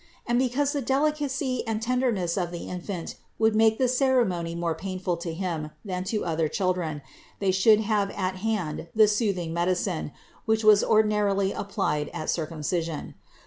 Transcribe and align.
And 0.25 0.39
because 0.39 0.73
the 0.73 0.81
delicacy 0.81 1.61
and 1.67 1.79
tenderness 1.79 2.35
of 2.35 2.49
the 2.49 2.67
Infant 2.67 3.17
would 3.37 3.55
make 3.55 3.77
this 3.77 3.95
ceremony 3.95 4.55
more 4.55 4.73
painful 4.73 5.15
to 5.17 5.31
Him 5.31 5.69
than 5.85 6.03
to 6.05 6.25
other 6.25 6.47
children, 6.47 7.03
they 7.37 7.51
should 7.51 7.81
have 7.81 8.09
at 8.17 8.37
hand 8.37 8.87
the 8.95 9.07
soothing 9.07 9.53
medi 9.53 9.73
cine, 9.73 10.11
which 10.45 10.63
was 10.63 10.83
ordinarily 10.83 11.51
applied 11.53 12.09
at 12.15 12.31
circumcision. 12.31 13.13